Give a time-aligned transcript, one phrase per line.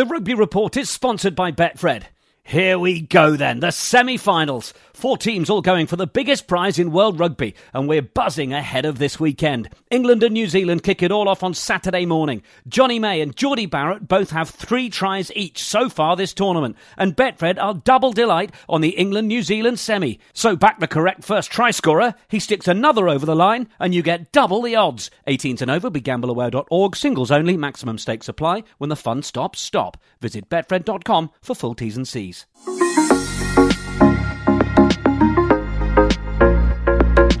[0.00, 2.04] The Rugby Report is sponsored by Betfred.
[2.50, 4.74] Here we go then, the semi finals.
[4.92, 8.84] Four teams all going for the biggest prize in world rugby, and we're buzzing ahead
[8.84, 9.70] of this weekend.
[9.88, 12.42] England and New Zealand kick it all off on Saturday morning.
[12.66, 17.16] Jonny May and Jordie Barrett both have three tries each so far this tournament, and
[17.16, 20.18] Betfred are double delight on the England New Zealand semi.
[20.32, 24.02] So back the correct first try scorer, he sticks another over the line, and you
[24.02, 25.08] get double the odds.
[25.28, 28.64] 18 and over, begambleaware.org, singles only, maximum stakes apply.
[28.78, 29.96] When the fun stops, stop.
[30.20, 32.39] Visit betfred.com for full T's and C's.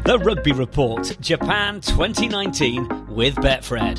[0.04, 3.98] The Rugby Report, Japan 2019 with Betfred.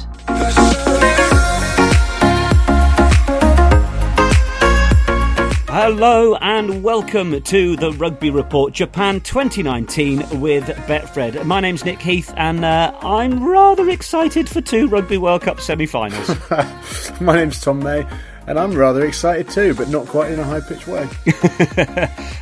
[5.70, 11.46] Hello and welcome to the Rugby Report Japan 2019 with Betfred.
[11.46, 15.86] My name's Nick Heath and uh, I'm rather excited for two Rugby World Cup semi
[15.86, 16.30] finals.
[17.22, 18.05] My name's Tom May
[18.52, 21.08] and I'm rather excited too, but not quite in a high pitched way.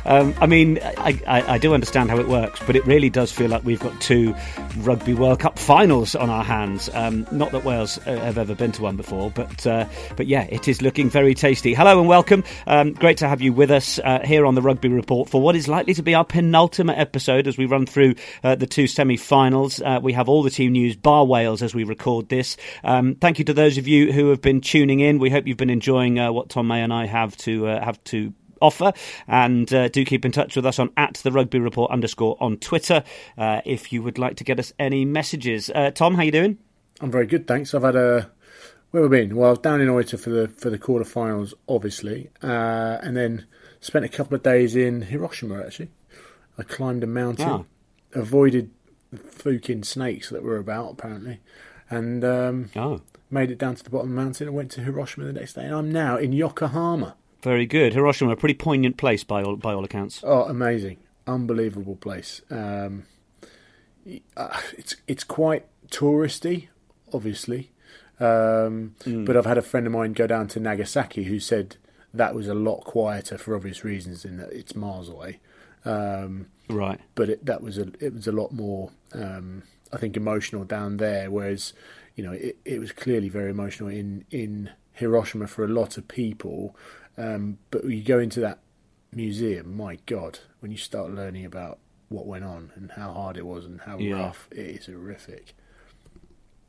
[0.04, 3.30] um, I mean, I, I, I, do understand how it works, but it really does
[3.30, 4.34] feel like we've got two
[4.78, 6.90] Rugby World Cup finals on our hands.
[6.94, 9.86] Um, not that Wales uh, have ever been to one before, but uh,
[10.16, 11.74] but yeah, it is looking very tasty.
[11.74, 12.42] Hello and welcome.
[12.66, 15.54] Um, great to have you with us uh, here on the Rugby Report for what
[15.54, 19.80] is likely to be our penultimate episode as we run through uh, the two semi-finals.
[19.80, 22.56] Uh, we have all the team news, bar Wales, as we record this.
[22.82, 25.20] Um, thank you to those of you who have been tuning in.
[25.20, 27.84] We hope you've been enjoying enjoying uh, what Tom May and I have to uh,
[27.84, 28.92] have to offer.
[29.26, 32.58] And uh, do keep in touch with us on at the Rugby Report underscore on
[32.58, 33.04] Twitter
[33.38, 35.70] uh, if you would like to get us any messages.
[35.74, 36.58] Uh, Tom, how you doing?
[37.00, 37.74] I'm very good, thanks.
[37.74, 38.30] I've had a
[38.90, 39.36] where have we been?
[39.36, 43.46] Well, down in Oita for the for the quarterfinals, obviously, uh, and then
[43.80, 45.62] spent a couple of days in Hiroshima.
[45.62, 45.90] Actually,
[46.58, 47.66] I climbed a mountain, oh.
[48.12, 48.70] avoided
[49.10, 51.40] the fucking snakes that were about apparently,
[51.88, 53.00] and um, oh
[53.30, 55.54] made it down to the bottom of the mountain and went to Hiroshima the next
[55.54, 55.64] day.
[55.64, 57.16] And I'm now in Yokohama.
[57.42, 57.94] Very good.
[57.94, 60.20] Hiroshima, a pretty poignant place by all, by all accounts.
[60.22, 60.98] Oh, amazing.
[61.26, 62.42] Unbelievable place.
[62.50, 63.04] Um,
[64.36, 66.68] uh, it's, it's quite touristy,
[67.12, 67.70] obviously.
[68.18, 69.24] Um, mm.
[69.24, 71.76] But I've had a friend of mine go down to Nagasaki who said
[72.12, 75.40] that was a lot quieter for obvious reasons in that it's miles away.
[75.84, 77.00] Um, right.
[77.14, 80.98] But it, that was a it was a lot more um, I think emotional down
[80.98, 81.72] there, whereas
[82.16, 86.08] you know, it, it was clearly very emotional in, in Hiroshima for a lot of
[86.08, 86.76] people.
[87.16, 88.58] Um, but you go into that
[89.12, 91.78] museum, my God, when you start learning about
[92.08, 94.14] what went on and how hard it was and how yeah.
[94.14, 95.54] rough, it is horrific.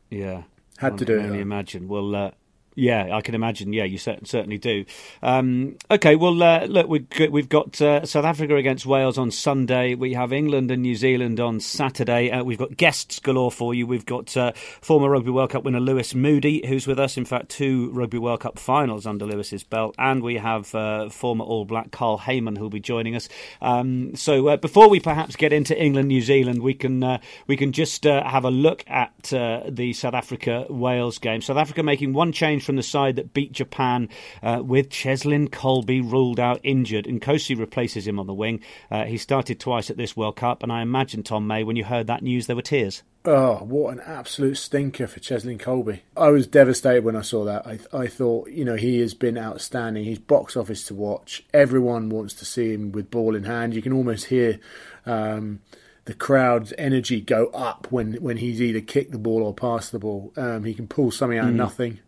[0.10, 0.44] Yeah.
[0.78, 1.24] Had to do it.
[1.24, 1.88] Only imagine.
[1.88, 2.32] Well, uh,
[2.76, 3.74] yeah, I can imagine.
[3.74, 4.86] Yeah, you certainly do.
[5.22, 9.94] Um, okay, well, uh, look, we've got uh, South Africa against Wales on Sunday.
[9.94, 12.32] We have England and New Zealand on Saturday.
[12.32, 13.86] Uh, we've got guests galore for you.
[13.86, 17.18] We've got uh, former Rugby World Cup winner Lewis Moody, who's with us.
[17.18, 21.44] In fact, two Rugby World Cup finals under Lewis's belt, and we have uh, former
[21.44, 23.28] All Black Carl Hayman who'll be joining us.
[23.62, 27.74] Um, so uh, before we perhaps get into England New Zealand, we can we can
[27.74, 31.42] just have a look at the South Africa Wales game.
[31.42, 34.10] South Africa making one change from the side that beat Japan
[34.42, 37.08] uh, with Cheslin Kolbe ruled out injured.
[37.08, 38.62] and Nkosi replaces him on the wing.
[38.90, 41.84] Uh, he started twice at this World Cup, and I imagine, Tom May, when you
[41.84, 43.04] heard that news, there were tears.
[43.24, 46.00] Oh, what an absolute stinker for Cheslin Kolbe.
[46.18, 47.68] I was devastated when I saw that.
[47.68, 50.06] I, I thought, you know, he has been outstanding.
[50.06, 51.44] He's box office to watch.
[51.54, 53.76] Everyone wants to see him with ball in hand.
[53.76, 54.60] You can almost hear
[55.06, 55.60] um,
[56.06, 60.00] the crowd's energy go up when, when he's either kicked the ball or passed the
[60.00, 60.34] ball.
[60.36, 61.50] Um, he can pull something out mm.
[61.50, 62.00] of nothing.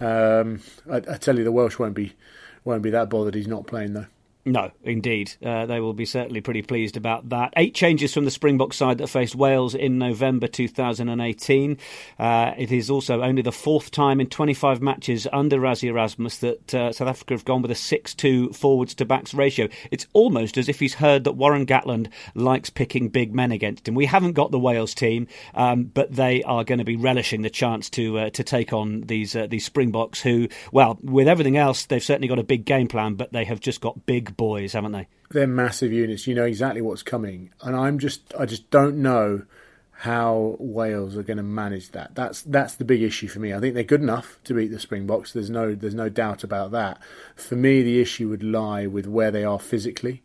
[0.00, 2.14] Um, I, I, tell you, the Welsh won't be
[2.64, 3.34] won't be that bothered.
[3.34, 4.06] He's not playing though.
[4.46, 5.34] No, indeed.
[5.44, 7.52] Uh, they will be certainly pretty pleased about that.
[7.58, 11.76] Eight changes from the Springbok side that faced Wales in November 2018.
[12.18, 16.74] Uh, it is also only the fourth time in 25 matches under Rassie Erasmus that
[16.74, 19.68] uh, South Africa have gone with a 6 2 forwards to backs ratio.
[19.90, 23.94] It's almost as if he's heard that Warren Gatland likes picking big men against him.
[23.94, 27.50] We haven't got the Wales team, um, but they are going to be relishing the
[27.50, 31.84] chance to uh, to take on these uh, these Springboks who, well, with everything else,
[31.84, 34.92] they've certainly got a big game plan, but they have just got big boys, haven't
[34.92, 35.08] they?
[35.30, 36.26] They're massive units.
[36.26, 39.42] You know exactly what's coming, and I'm just I just don't know
[40.00, 42.14] how Wales are going to manage that.
[42.14, 43.52] That's that's the big issue for me.
[43.52, 45.32] I think they're good enough to beat the Springboks.
[45.32, 46.98] There's no there's no doubt about that.
[47.36, 50.22] For me, the issue would lie with where they are physically.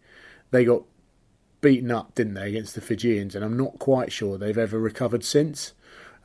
[0.52, 0.84] They got
[1.60, 5.26] beaten up, didn't they, against the Fijians, and I'm not quite sure they've ever recovered
[5.26, 5.74] since.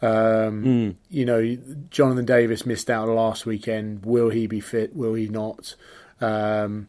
[0.00, 0.94] Um, mm.
[1.09, 1.59] You know,
[1.91, 4.06] Jonathan Davies missed out last weekend.
[4.06, 4.94] Will he be fit?
[4.94, 5.75] Will he not?
[6.21, 6.88] Um,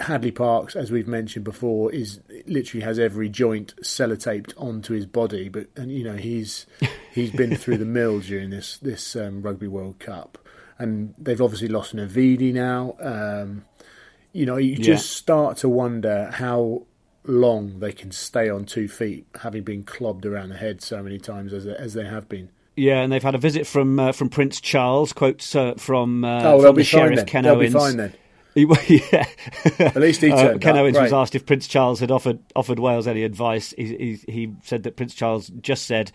[0.00, 5.48] Hadleigh Parkes, as we've mentioned before, is literally has every joint sellotaped onto his body.
[5.48, 6.66] But and you know he's
[7.12, 10.38] he's been through the mill during this this um, Rugby World Cup.
[10.78, 12.96] and they've obviously lost Navidi now.
[13.00, 13.64] Um,
[14.32, 16.86] you know, you just start to wonder how
[17.24, 21.18] long they can stay on two feet, having been clobbed around the head so many
[21.18, 22.50] times as as they have been.
[22.76, 25.12] Yeah, and they've had a visit from uh, from Prince Charles.
[25.12, 27.26] Quotes uh, from uh, oh, from the sheriff then.
[27.26, 27.74] Ken they'll Owens.
[27.74, 28.14] Be fine then.
[28.88, 29.26] Yeah.
[29.78, 30.82] At least he uh, turned Ken up.
[30.82, 31.04] Owens Right.
[31.04, 33.72] was asked if Prince Charles had offered offered Wales any advice.
[33.76, 36.10] He, he, he said that Prince Charles just said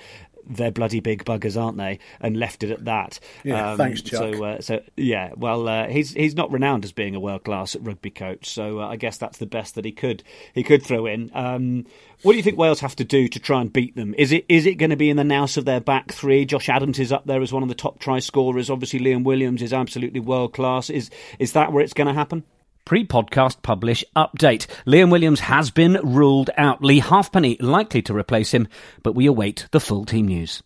[0.47, 1.99] they're bloody big buggers, aren't they?
[2.19, 3.19] And left it at that.
[3.43, 4.35] Um, Yeah, thanks, Chuck.
[4.35, 7.75] So, uh, so yeah, well, uh, he's he's not renowned as being a world class
[7.75, 8.49] rugby coach.
[8.49, 11.31] So uh, I guess that's the best that he could he could throw in.
[11.33, 11.85] Um,
[12.21, 14.15] what do you think Wales have to do to try and beat them?
[14.17, 16.45] Is it is it going to be in the nous of their back three?
[16.45, 18.69] Josh Adams is up there as one of the top try scorers.
[18.69, 20.89] Obviously, Liam Williams is absolutely world class.
[20.89, 21.09] Is
[21.39, 22.43] is that where it's going to happen?
[22.85, 24.67] Pre podcast publish update.
[24.85, 26.83] Liam Williams has been ruled out.
[26.83, 28.67] Leigh Halfpenny likely to replace him,
[29.01, 30.61] but we await the full team news.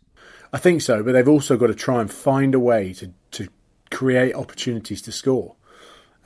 [0.52, 3.48] I think so, but they've also got to try and find a way to, to
[3.90, 5.56] create opportunities to score.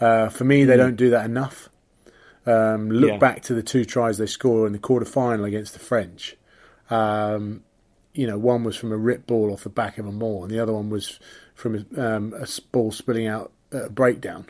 [0.01, 1.69] Uh, for me, they don't do that enough.
[2.47, 3.17] Um, look Yeah.
[3.17, 6.35] back to the two tries they scored in the quarter final against the French.
[6.89, 7.63] Um,
[8.13, 10.51] you know, one was from a rip ball off the back of a maul, and
[10.51, 11.19] the other one was
[11.53, 14.47] from a, um, a ball spilling out at a breakdown.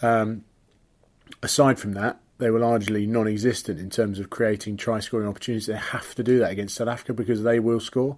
[0.00, 0.44] Um,
[1.44, 5.66] aside from that, they were largely non-existent in terms of creating try-scoring opportunities.
[5.66, 8.16] They have to do that against South Africa because they will score.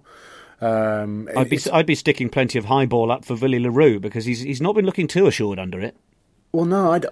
[0.59, 3.99] Um, I'd be I'd be sticking plenty of high ball up for Willie le Roux
[3.99, 5.95] because he's he's not been looking too assured under it.
[6.51, 7.05] Well, no, I'd,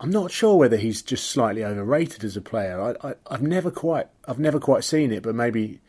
[0.00, 2.80] I'm not sure whether he's just slightly overrated as a player.
[2.80, 5.80] I, I, I've never quite, I've never quite seen it, but maybe,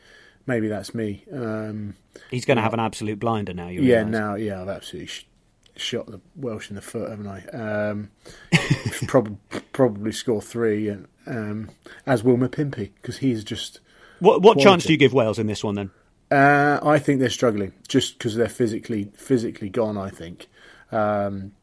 [0.47, 1.23] maybe that's me.
[1.31, 1.95] Um,
[2.29, 3.69] He's going to have an absolute blinder now.
[3.69, 4.11] You yeah, realise.
[4.11, 5.11] now, yeah, I've absolutely
[5.75, 7.89] shot the Welsh in the foot, haven't I?
[7.89, 8.09] Um,
[9.07, 9.37] probably,
[9.71, 11.69] probably score three, and um,
[12.05, 13.79] as will Pimpy because he's just.
[14.19, 15.91] What what chance do you give Wales in this one then?
[16.29, 19.97] Uh, I think they're struggling just because they're physically physically gone.
[19.97, 20.47] I think.
[20.91, 21.53] Um,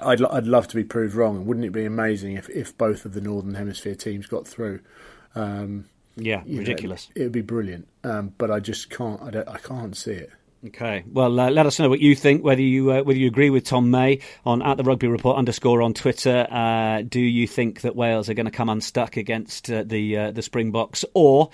[0.00, 3.04] I'd I'd love to be proved wrong, and wouldn't it be amazing if, if both
[3.04, 4.80] of the Northern Hemisphere teams got through?
[5.34, 5.86] Um,
[6.16, 7.08] Yeah, you know, ridiculous.
[7.16, 9.20] it would be brilliant, um, but I just can't.
[9.22, 10.30] I, don't, I can't see it.
[10.66, 11.04] Okay.
[11.10, 12.44] Well, uh, let us know what you think.
[12.44, 15.80] Whether you uh, whether you agree with Tom May on at the Rugby Report underscore
[15.80, 16.46] on Twitter.
[16.50, 20.30] Uh, do you think that Wales are going to come unstuck against uh, the uh,
[20.32, 21.48] the Springboks, or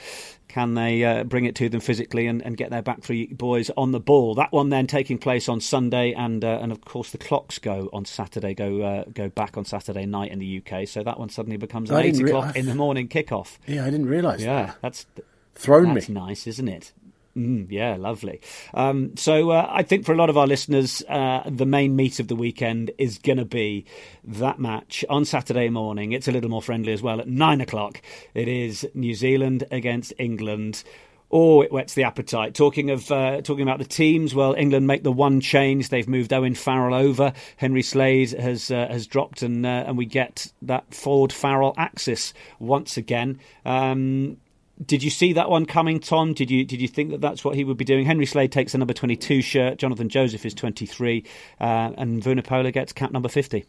[0.48, 3.70] can they uh, bring it to them physically and, and get their back three boys
[3.76, 4.34] on the ball?
[4.34, 7.88] That one then taking place on Sunday, and uh, and of course the clocks go
[7.92, 8.54] on Saturday.
[8.54, 10.88] Go uh, go back on Saturday night in the UK.
[10.88, 13.58] So that one suddenly becomes an eight re- o'clock I- in the morning kickoff.
[13.68, 14.40] Yeah, I didn't realise.
[14.40, 14.76] Yeah, that.
[14.82, 15.06] that's
[15.54, 16.14] thrown that's me.
[16.16, 16.92] nice, isn't it?
[17.36, 18.40] Mm, yeah, lovely.
[18.72, 22.18] Um, so uh, I think for a lot of our listeners, uh, the main meat
[22.18, 23.84] of the weekend is going to be
[24.24, 26.12] that match on Saturday morning.
[26.12, 28.00] It's a little more friendly as well at nine o'clock.
[28.32, 30.82] It is New Zealand against England.
[31.30, 32.54] Oh, it whets the appetite.
[32.54, 35.88] Talking of uh, talking about the teams, well, England make the one change.
[35.88, 37.32] They've moved Owen Farrell over.
[37.56, 42.32] Henry Slade has uh, has dropped, and uh, and we get that Ford Farrell axis
[42.60, 43.40] once again.
[43.66, 44.38] Um,
[44.84, 46.34] did you see that one coming, Tom?
[46.34, 48.04] Did you did you think that that's what he would be doing?
[48.04, 49.78] Henry Slade takes the number twenty two shirt.
[49.78, 51.24] Jonathan Joseph is twenty three,
[51.60, 53.64] uh, and Vunipola gets cap number fifty.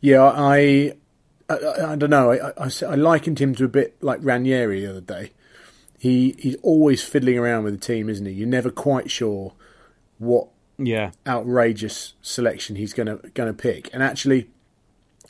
[0.00, 0.92] Yeah, I,
[1.50, 1.54] I,
[1.88, 2.32] I, don't know.
[2.32, 5.32] I, I, I likened him to a bit like Ranieri the other day.
[5.98, 8.32] He he's always fiddling around with the team, isn't he?
[8.32, 9.52] You're never quite sure
[10.18, 10.48] what
[10.78, 13.90] Yeah, outrageous selection he's going to going to pick.
[13.92, 14.48] And actually,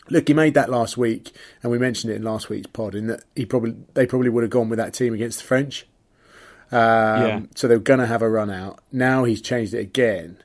[0.09, 1.33] look, he made that last week,
[1.63, 2.95] and we mentioned it in last week's pod.
[2.95, 5.87] In that he probably they probably would have gone with that team against the French.
[6.73, 7.41] Um, Yeah.
[7.55, 8.81] So they're going to have a run out.
[8.93, 10.39] Now he's changed it again.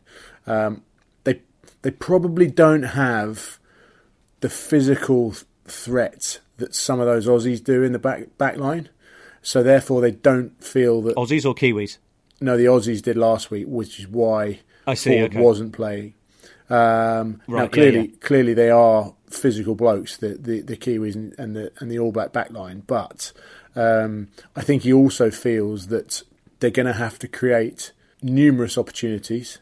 [0.47, 0.83] Um,
[1.23, 1.41] they
[1.81, 3.59] they probably don't have
[4.41, 8.89] the physical threat that some of those Aussies do in the back back line.
[9.41, 11.97] So therefore, they don't feel that Aussies or Kiwis?
[12.39, 15.39] no, the Aussies did last week, which is why I see, Ford okay.
[15.39, 16.13] wasn't playing.
[16.69, 16.77] Um,
[17.47, 18.15] now, Right, yeah, clearly, yeah.
[18.21, 22.11] clearly they are physical blokes, the the, the Kiwis and, and the and the All
[22.11, 22.83] Black backline.
[22.87, 23.31] But
[23.75, 26.23] um, I think he also feels that
[26.59, 29.59] they're going to have to create numerous opportunities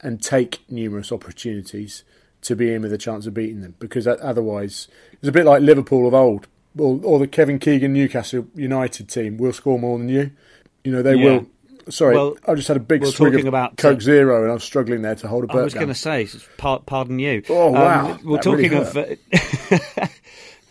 [0.00, 2.04] and take numerous opportunities
[2.42, 5.62] to be in with a chance of beating them, because otherwise it's a bit like
[5.62, 9.36] Liverpool of old, or, or the Kevin Keegan Newcastle United team.
[9.38, 10.32] will score more than you.
[10.82, 11.24] You know they Yeah.
[11.24, 11.46] will.
[11.88, 14.50] Sorry, Well, I just had a big we're swig of about, Coke uh, Zero, and
[14.50, 17.42] I was struggling there to hold a burp I was going to say, pardon you.
[17.48, 18.12] Oh, wow.
[18.12, 19.18] Um, we're That talking really
[20.02, 20.10] of.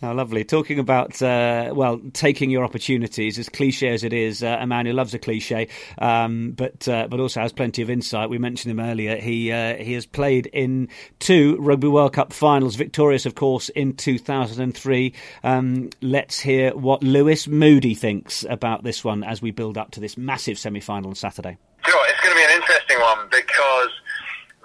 [0.02, 0.44] Uh, Oh, lovely.
[0.44, 4.86] Talking about, uh, well, taking your opportunities, as cliche as it is, uh, a man
[4.86, 8.30] who loves a cliche, um, but uh, but also has plenty of insight.
[8.30, 9.16] We mentioned him earlier.
[9.16, 10.90] He uh, he has played in
[11.20, 15.14] two Rugby World Cup finals, victorious, of course, in 2003.
[15.44, 20.00] Um, let's hear what Lewis Moody thinks about this one as we build up to
[20.02, 21.58] this massive semi final on Saturday.
[21.88, 23.92] You it's going to be an interesting one because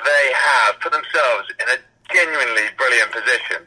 [0.04, 1.78] they have put themselves in a
[2.12, 3.66] genuinely brilliant position,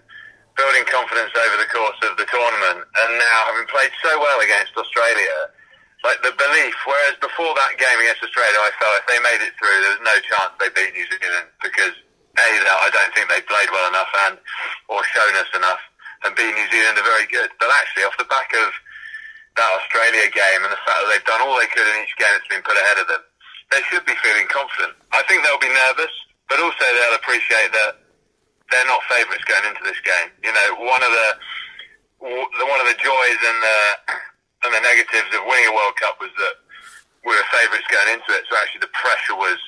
[0.59, 4.75] building confidence over the course of the tournament, and now having played so well against
[4.75, 5.55] Australia,
[6.03, 6.75] like the belief.
[6.83, 10.03] Whereas before that game against Australia, I felt if they made it through, there was
[10.03, 11.95] no chance they beat New Zealand because
[12.35, 14.35] a I don't think they played well enough and
[14.91, 15.79] or shown us enough,
[16.27, 17.51] and b New Zealand are very good.
[17.59, 18.69] But actually, off the back of
[19.55, 22.31] that Australia game and the fact that they've done all they could in each game
[22.35, 23.23] that's been put ahead of them,
[23.71, 24.95] they should be feeling confident.
[25.15, 26.13] I think they'll be nervous,
[26.51, 28.08] but also they'll appreciate that
[28.71, 30.29] they're not favourites going into this game.
[30.45, 31.29] You know, one of the
[32.21, 33.79] one of the joys and the
[34.67, 36.55] and the negatives of winning a World Cup was that
[37.23, 39.59] we were favourites going into it, so actually the pressure was,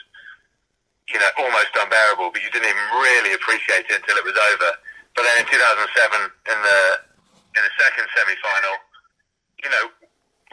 [1.11, 2.31] you know, almost unbearable.
[2.31, 4.71] But you didn't even really appreciate it until it was over.
[5.15, 6.79] But then in 2007, in the
[7.59, 8.75] in the second semi-final,
[9.59, 9.85] you know,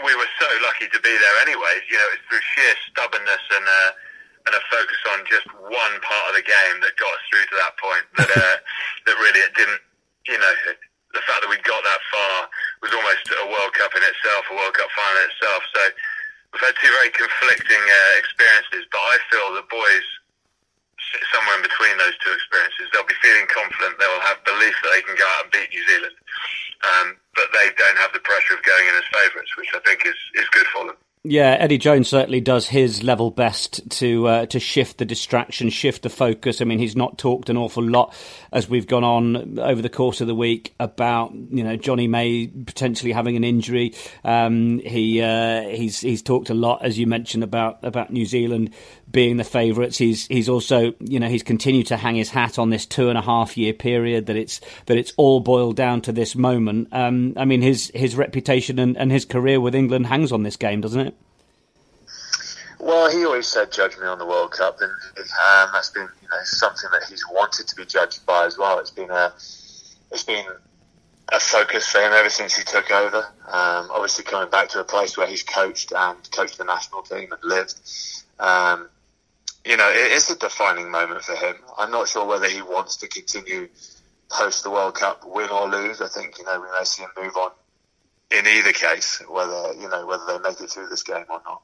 [0.02, 1.82] we were so lucky to be there anyways.
[1.86, 3.90] You know, it's through sheer stubbornness and uh,
[4.48, 7.56] and a focus on just one part of the game that got us through to
[7.60, 8.04] that point.
[8.16, 8.56] That uh,
[9.06, 9.82] that really it didn't.
[10.28, 10.54] You know,
[11.16, 12.36] the fact that we got that far
[12.84, 15.60] was almost a World Cup in itself, a World Cup final in itself.
[15.72, 15.80] So
[16.52, 20.06] we've had two very conflicting uh, experiences, but I feel the boys
[21.12, 22.92] sit somewhere in between those two experiences.
[22.92, 23.96] They'll be feeling confident.
[23.96, 26.16] They will have belief that they can go out and beat New Zealand
[26.84, 30.06] um, but they don't have the pressure of going in as favourites, which I think
[30.06, 30.96] is, is good for them.
[31.24, 36.02] Yeah, Eddie Jones certainly does his level best to uh, to shift the distraction, shift
[36.02, 36.60] the focus.
[36.60, 38.14] I mean, he's not talked an awful lot
[38.52, 42.46] as we've gone on over the course of the week about you know Jonny May
[42.46, 43.94] potentially having an injury.
[44.24, 48.72] Um, he uh, he's he's talked a lot, as you mentioned, about about New Zealand
[49.10, 49.98] being the favourites.
[49.98, 53.18] He's he's also you know he's continued to hang his hat on this two and
[53.18, 56.88] a half year period that it's that it's all boiled down to this moment.
[56.92, 60.56] Um, I mean, his his reputation and, and his career with England hangs on this
[60.56, 61.14] game, doesn't it?
[62.80, 66.28] Well, he always said judge me on the World Cup, and um, that's been you
[66.28, 68.78] know something that he's wanted to be judged by as well.
[68.78, 69.32] It's been a
[70.12, 70.44] it's been
[71.30, 73.18] a focus for him ever since he took over.
[73.46, 77.32] Um, obviously, coming back to a place where he's coached and coached the national team
[77.32, 77.74] and lived.
[78.38, 78.88] Um,
[79.68, 81.54] you know, it is a defining moment for him.
[81.76, 83.68] I'm not sure whether he wants to continue
[84.30, 86.00] post the World Cup, win or lose.
[86.00, 87.50] I think you know we may see him move on
[88.30, 91.62] in either case, whether you know whether they make it through this game or not.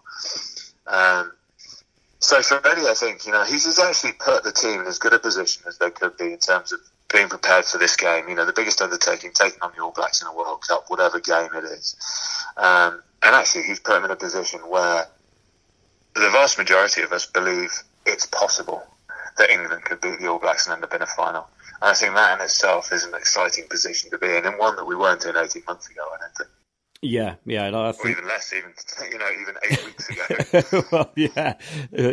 [0.86, 1.32] Um,
[2.18, 5.14] so for Eddie, I think you know he's actually put the team in as good
[5.14, 6.80] a position as they could be in terms of
[7.10, 8.28] being prepared for this game.
[8.28, 11.20] You know, the biggest undertaking, taking on the All Blacks in a World Cup, whatever
[11.20, 11.96] game it is.
[12.58, 15.06] Um, and actually, he's put them in a position where
[16.14, 18.82] the vast majority of us believe it's possible
[19.38, 21.46] that England could beat the All Blacks and end up in a final.
[21.82, 24.76] And I think that in itself is an exciting position to be in, and one
[24.76, 26.50] that we weren't in 18 months ago, I don't think.
[27.04, 28.04] Yeah, yeah, I think...
[28.06, 28.72] or even less, even
[29.12, 30.84] you know, even eight weeks ago.
[30.92, 31.54] well, yeah,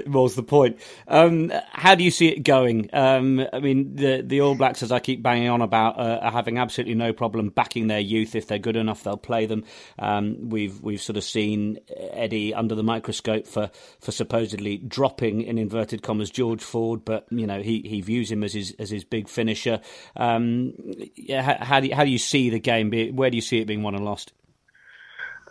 [0.07, 0.79] was the point.
[1.07, 2.89] Um, how do you see it going?
[2.91, 6.31] Um, I mean, the the All Blacks, as I keep banging on about, uh, are
[6.31, 8.35] having absolutely no problem backing their youth.
[8.35, 9.63] If they're good enough, they'll play them.
[9.97, 11.79] Um, we've we've sort of seen
[12.11, 13.71] Eddie under the microscope for
[14.01, 18.43] for supposedly dropping in inverted commas George Ford, but you know he, he views him
[18.43, 19.79] as his as his big finisher.
[20.17, 20.73] Um,
[21.15, 22.91] yeah, how, how, do you, how do you see the game?
[23.15, 24.33] Where do you see it being won and lost?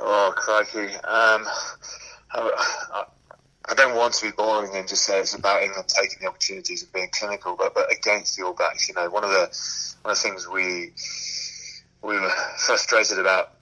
[0.01, 0.95] Oh, crikey.
[0.95, 1.47] Um,
[2.33, 3.05] I,
[3.69, 6.83] I, don't want to be boring and just say it's about England taking the opportunities
[6.83, 9.51] and being clinical, but, but against the All Blacks, you know, one of the
[10.03, 10.93] one of the things we
[12.03, 13.53] we were frustrated about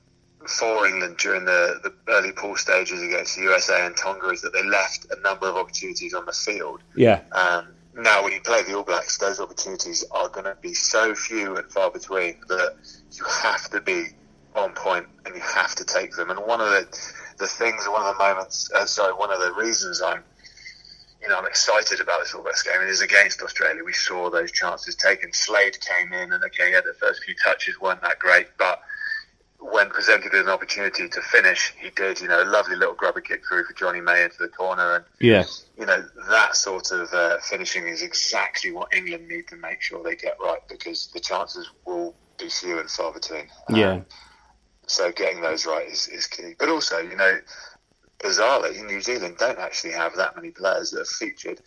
[0.46, 4.52] for England during the, the early pool stages against the USA and Tonga is that
[4.52, 6.80] they left a number of opportunities on the field.
[6.94, 7.22] Yeah.
[7.32, 11.14] Um, now, when you play the All Blacks, those opportunities are going to be so
[11.14, 12.76] few and far between that
[13.12, 14.10] you have to be
[14.54, 16.30] on point and you have to take them.
[16.30, 19.52] And one of the the things, one of the moments, uh, sorry, one of the
[19.52, 20.24] reasons I'm
[21.22, 23.82] you know I'm excited about this All Blacks game is against Australia.
[23.84, 25.32] We saw those chances taken.
[25.32, 28.80] Slade came in and okay, yeah, the first few touches weren't that great, but
[29.60, 32.20] when presented with an opportunity to finish, he did.
[32.20, 35.04] You know, a lovely little grubber kick through for Jonny May into the corner, and
[35.20, 35.44] yeah,
[35.78, 40.02] you know that sort of uh, finishing is exactly what England need to make sure
[40.02, 43.48] they get right because the chances will be few and far between.
[43.68, 44.00] Yeah.
[44.90, 46.54] So getting those right is, is key.
[46.58, 47.38] But also, you know,
[48.18, 51.60] bizarrely, New Zealand don't actually have that many players that have featured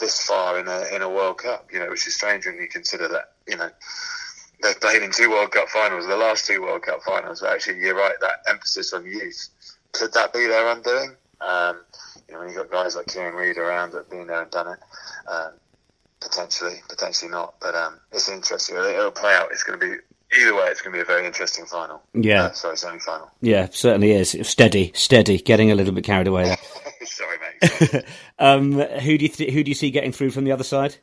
[0.00, 1.68] this far in a in a World Cup.
[1.72, 3.70] You know, which is strange when you consider that you know
[4.62, 6.06] they've played in two World Cup finals.
[6.06, 8.14] The last two World Cup finals, actually, you're right.
[8.20, 9.48] That emphasis on youth
[9.92, 11.16] could that be their undoing?
[11.40, 11.80] Um,
[12.26, 14.50] you know, when you've got guys like Kieran Read around that have been there and
[14.50, 14.78] done it.
[15.30, 15.52] Um,
[16.20, 17.54] potentially, potentially not.
[17.60, 18.76] But um, it's interesting.
[18.76, 19.50] It'll play out.
[19.52, 19.96] It's going to be
[20.36, 22.02] either way, it's going to be a very interesting final.
[22.14, 22.44] Yeah.
[22.44, 23.30] Uh, sorry, semi final.
[23.40, 24.36] Yeah, certainly is.
[24.42, 25.38] Steady, steady.
[25.38, 26.58] Getting a little bit carried away there.
[27.04, 28.04] sorry, mate.
[28.38, 30.96] um, who do you th- who do you see getting through from the other side?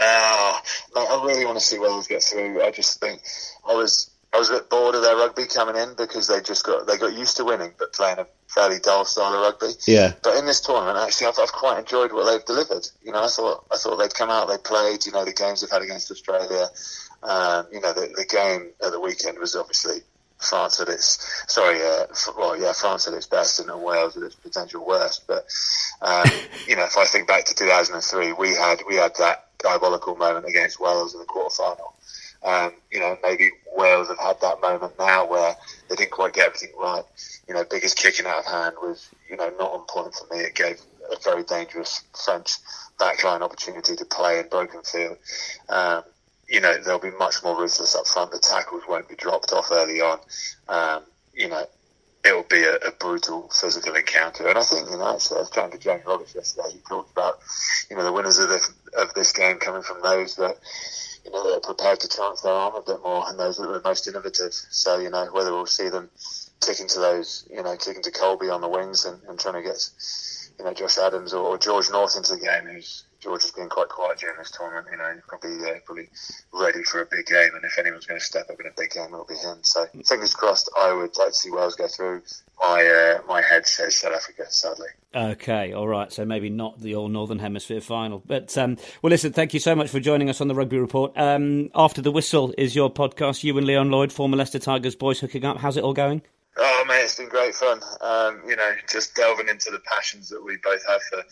[0.00, 0.60] Uh,
[0.96, 2.62] I really want to see Wales get through.
[2.62, 3.22] I just think
[3.68, 6.64] I was I was a bit bored of their rugby coming in because they just
[6.64, 9.74] got they got used to winning, but playing a fairly dull style of rugby.
[9.86, 10.12] Yeah.
[10.22, 12.86] But in this tournament, actually, I've, I've quite enjoyed what they've delivered.
[13.02, 15.06] You know, I thought I thought they'd come out, they played.
[15.06, 16.68] You know, the games they've had against Australia.
[17.22, 20.02] Um, you know, the, the game at the weekend was obviously
[20.38, 22.06] France at its sorry, uh,
[22.36, 25.26] well, yeah, France at its best and Wales at its potential worst.
[25.26, 25.46] But
[26.02, 26.26] um,
[26.68, 30.46] you know, if I think back to 2003, we had we had that diabolical moment
[30.46, 31.94] against Wales in the quarter final.
[32.42, 35.54] Um, you know, maybe Wales have had that moment now where
[35.88, 37.04] they didn't quite get everything right.
[37.48, 40.42] You know, biggest kicking out of hand was you know not on point for me.
[40.42, 40.80] It gave
[41.10, 42.56] a very dangerous French
[42.98, 45.16] backline opportunity to play in broken field.
[45.68, 46.02] Um,
[46.48, 48.30] you know, they'll be much more ruthless up front.
[48.30, 50.18] The tackles won't be dropped off early on.
[50.68, 51.02] Um,
[51.34, 51.66] you know,
[52.24, 54.48] it'll be a, a, brutal physical encounter.
[54.48, 56.70] And I think, you know, I was talking to Jamie Roberts yesterday.
[56.72, 57.38] He talked about,
[57.90, 60.56] you know, the winners of this, of this game coming from those that,
[61.28, 63.68] you know, that are prepared to chance their arm a bit more and those that
[63.68, 64.52] are most innovative.
[64.52, 66.08] So, you know, whether we'll see them
[66.60, 69.62] kicking to those, you know, kicking to Kolbe on the wings and, and trying to
[69.62, 69.90] get,
[70.58, 73.68] you know, Josh Adams or, or George North into the game, who's George has been
[73.68, 74.86] quite quiet during this tournament.
[74.90, 76.08] You know, probably uh, probably
[76.52, 78.90] ready for a big game, and if anyone's going to step up in a big
[78.90, 79.58] game, it'll be him.
[79.62, 80.70] So fingers crossed.
[80.78, 82.22] I would like to see Wales go through.
[82.62, 84.88] My uh, my head says South Africa, sadly.
[85.14, 86.12] Okay, all right.
[86.12, 89.32] So maybe not the all Northern Hemisphere final, but um, well, listen.
[89.32, 91.12] Thank you so much for joining us on the Rugby Report.
[91.16, 93.42] Um, After the whistle is your podcast.
[93.42, 95.58] You and Leon Lloyd, former Leicester Tigers boys, hooking up.
[95.58, 96.22] How's it all going?
[96.58, 97.80] Oh mate, it's been great fun.
[98.00, 101.22] Um, you know, just delving into the passions that we both have for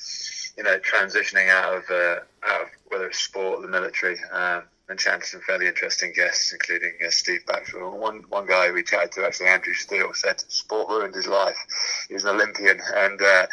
[0.56, 4.62] you know, transitioning out of uh, out of whether it's sport or the military, um,
[4.88, 7.88] and chatting to some fairly interesting guests, including uh, Steve Baxter.
[7.88, 11.56] One one guy we chatted to, actually Andrew Steele, said sport ruined his life.
[12.09, 13.47] He was an Olympian, and uh,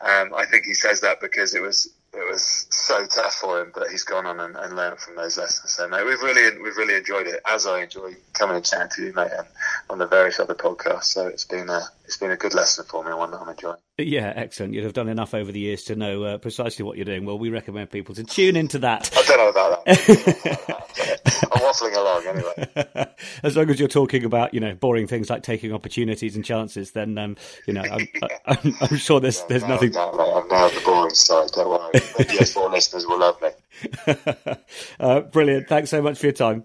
[0.00, 3.72] um, I think he says that because it was it was so tough for him,
[3.74, 5.72] but he's gone on and, and learned from those lessons.
[5.72, 9.02] So, mate, we've really we've really enjoyed it, as I enjoy coming and chatting to
[9.02, 9.46] you, mate, and
[9.90, 11.04] on the various other podcasts.
[11.04, 13.76] So it's been a it's been a good lesson for me, one that I'm enjoying.
[13.98, 14.74] Yeah, excellent.
[14.74, 17.24] You'd have done enough over the years to know uh, precisely what you're doing.
[17.24, 19.10] Well, we recommend people to tune into that.
[19.16, 19.77] I don't know about that.
[19.88, 23.08] I'm waffling along anyway.
[23.42, 26.92] as long as you're talking about, you know, boring things like taking opportunities and chances,
[26.92, 28.08] then, um, you know, I'm,
[28.46, 29.92] I'm, I'm, sure there's there's no, nothing.
[29.92, 31.48] No, mate, I'm now the boring side.
[31.52, 31.90] Don't worry.
[32.30, 34.14] yes, four listeners will love me.
[35.00, 35.68] uh, brilliant.
[35.68, 36.64] Thanks so much for your time.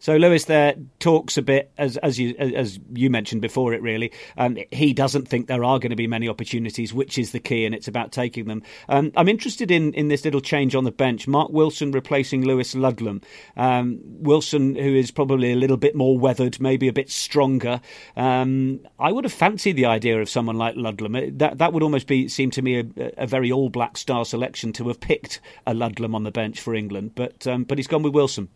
[0.00, 3.74] So Lewis there talks a bit as as you as you mentioned before.
[3.74, 7.32] It really um, he doesn't think there are going to be many opportunities, which is
[7.32, 8.62] the key, and it's about taking them.
[8.88, 11.28] Um, I'm interested in in this little change on the bench.
[11.28, 13.20] Mark Wilson replacing Lewis Ludlam.
[13.58, 17.82] Um, Wilson, who is probably a little bit more weathered, maybe a bit stronger.
[18.16, 21.36] Um, I would have fancied the idea of someone like Ludlam.
[21.36, 22.84] That that would almost be seem to me a,
[23.18, 26.74] a very All Black star selection to have picked a Ludlam on the bench for
[26.74, 28.48] England, but um, but he's gone with Wilson.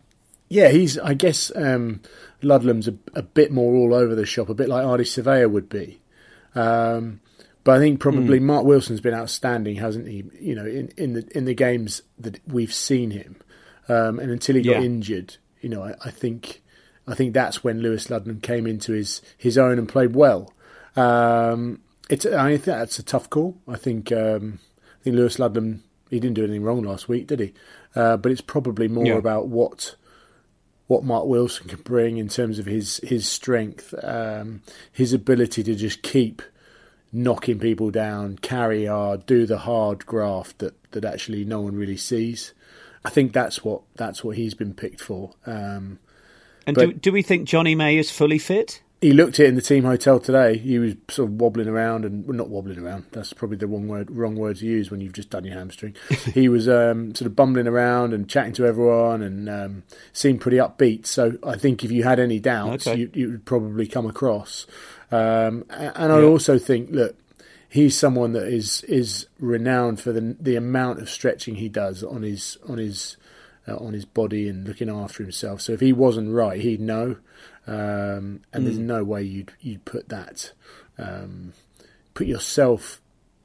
[0.55, 1.01] Yeah, he's.
[1.01, 2.01] I guess um,
[2.40, 5.69] Ludlam's a, a, bit more all over the shop, a bit like Ardie Savea would
[5.69, 6.01] be.
[6.55, 7.19] Um,
[7.64, 8.45] but I think probably mm.
[8.45, 10.23] Mark Wilson's been outstanding, hasn't he?
[10.38, 13.35] You know, in, in the in the games that we've seen him,
[13.88, 14.83] um, and until he got yeah.
[14.83, 16.62] injured, you know, I, I, think
[17.09, 20.53] I think that's when Lewis Ludlam came into his his own and played well.
[20.95, 23.59] Um, it's I think that's a tough call.
[23.67, 24.61] I think um,
[25.01, 27.55] I think Lewis Ludlam he didn't do anything wrong last week, did he?
[27.97, 29.14] Uh, but it's probably more yeah.
[29.14, 29.97] about what
[30.87, 35.75] what Mark Wilson can bring in terms of his his strength, um, his ability to
[35.75, 36.42] just keep
[37.12, 41.97] knocking people down, carry hard, do the hard graft that, that actually no one really
[41.97, 42.53] sees.
[43.05, 45.31] I think that's what that's what he's been picked for.
[45.47, 45.99] Um,
[46.66, 48.83] and do, do we think Jonny May is fully fit?
[49.05, 50.57] He looked it in the team hotel today.
[50.57, 53.05] He was sort of wobbling around and well, not wobbling around.
[53.12, 55.95] That's probably the wrong word, wrong word to use when you've just done your hamstring.
[56.33, 59.83] he was um, sort of bumbling around and chatting to everyone and um,
[60.14, 61.05] seemed pretty upbeat.
[61.05, 62.99] So I think if you had any doubts, okay.
[62.99, 64.67] you, you, would probably come across.
[65.12, 66.27] Um, and I yeah.
[66.27, 67.14] also think, look,
[67.69, 72.23] he's someone that is is renowned for the the amount of stretching he does on
[72.23, 73.19] his on his
[73.69, 75.61] uh, on his body and looking after himself.
[75.61, 77.17] So if he wasn't right, he'd know.
[77.66, 78.64] Um, and mm.
[78.64, 78.87] there's hmm.
[78.87, 80.53] no way you'd you'd put that
[80.98, 81.55] um,
[82.12, 83.00] put yourself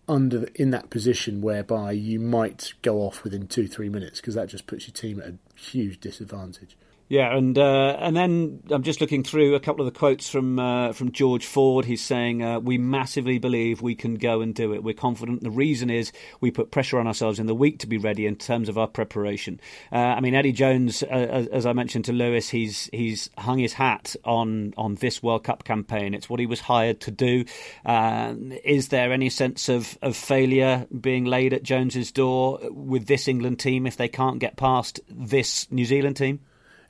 [0.08, 4.36] under the, in that position whereby you might go off within two three minutes because
[4.36, 6.75] that just puts your team at a huge disadvantage.
[7.10, 10.60] Yeah, and uh, and then I'm just looking through a couple of the quotes from
[10.60, 11.86] uh, from George Ford.
[11.86, 14.84] He's saying uh, we massively believe we can go and do it.
[14.84, 15.41] We're confident.
[15.41, 18.36] The reason is we put pressure on ourselves in the week to be ready in
[18.36, 19.60] terms of our preparation.
[19.91, 23.74] Uh, I mean, Eddie Jones, uh, as I mentioned to Lewis, he's he's hung his
[23.74, 26.13] hat on on this World Cup campaign.
[26.13, 27.43] It's what he was hired to do.
[27.88, 33.28] Uh, is there any sense of of failure being laid at Jones's door with this
[33.28, 36.41] England team if they can't get past this New Zealand team?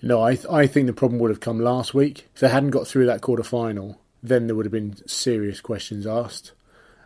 [0.01, 2.27] No, I th- I think the problem would have come last week.
[2.33, 6.07] If they hadn't got through that quarter final, then there would have been serious questions
[6.07, 6.53] asked.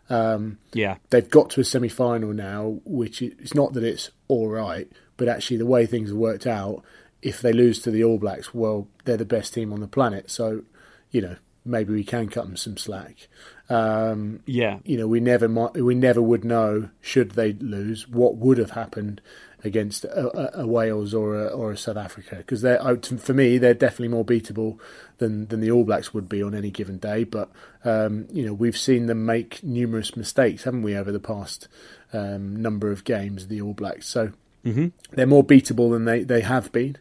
[0.10, 4.50] Um, yeah, they've got to a semi final now, which it's not that it's all
[4.50, 6.84] right, but actually the way things have worked out,
[7.22, 10.30] if they lose to the All Blacks, well, they're the best team on the planet.
[10.30, 10.64] So,
[11.10, 13.28] you know, maybe we can cut them some slack.
[13.70, 18.36] Um, yeah, you know, we never might, we never would know should they lose what
[18.36, 19.22] would have happened
[19.64, 23.74] against a, a, Wales or a, or a South Africa because they're for me they're
[23.74, 24.78] definitely more beatable
[25.20, 27.24] than than the All Blacks would be on any given day.
[27.24, 27.50] But
[27.86, 31.68] um, you know we've seen them make numerous mistakes, haven't we, over the past
[32.12, 33.48] um, number of games?
[33.48, 34.32] The All Blacks, so
[34.66, 34.88] mm-hmm.
[35.12, 36.98] they're more beatable than they they have been.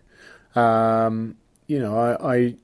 [0.55, 2.55] Um, you know, I, I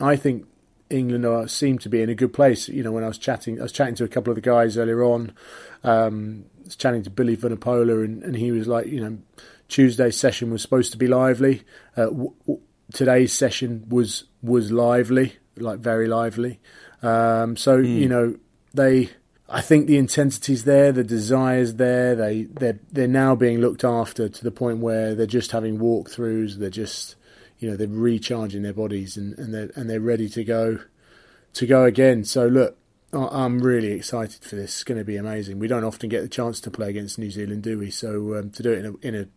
[0.00, 0.46] I think
[0.90, 2.68] England are, seem to be in a good place.
[2.68, 4.76] You know, when I was chatting, I was chatting to a couple of the guys
[4.76, 5.32] earlier on.
[6.64, 9.18] Was chatting to Billy Vunipola, and, and he was like, you know,
[9.68, 11.62] Tuesday's session was supposed to be lively.
[11.96, 12.60] Uh, w- w-
[12.92, 16.60] today's session was was lively, like very lively.
[17.02, 17.98] Um, so mm.
[18.00, 18.36] you know,
[18.74, 19.10] they.
[19.52, 22.14] I think the intensity's there, the desire's there.
[22.14, 26.54] They they're they're now being looked after to the point where they're just having walkthroughs.
[26.54, 27.16] They're just
[27.58, 30.78] you know they're recharging their bodies and, and they're and they're ready to go
[31.54, 32.24] to go again.
[32.24, 32.76] So look,
[33.12, 34.70] I'm really excited for this.
[34.70, 35.58] It's going to be amazing.
[35.58, 37.90] We don't often get the chance to play against New Zealand, do we?
[37.90, 39.28] So um, to do it in a, in a